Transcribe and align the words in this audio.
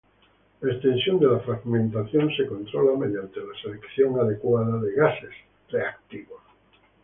La 0.61 0.73
extensión 0.73 1.19
de 1.19 1.27
la 1.27 1.37
fragmentación 1.41 2.31
se 2.35 2.47
controla 2.47 2.97
mediante 2.97 3.39
la 3.39 3.53
selección 3.61 4.19
adecuada 4.19 4.79
de 4.79 4.93
gases 4.95 5.29
reactivos. 5.69 6.41